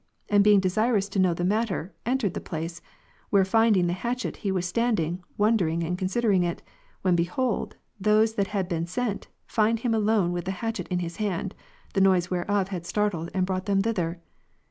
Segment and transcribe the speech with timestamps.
[0.29, 2.81] And being desirous to know the matter, entered the place;
[3.29, 6.63] where find ing the hatchet, he was standing, wondering and considering it,
[7.03, 11.17] when behold, those that had been sent, find him alone with the hatchet in his
[11.17, 11.53] hand,
[11.93, 14.19] the noise whereof had startled and brought them thither.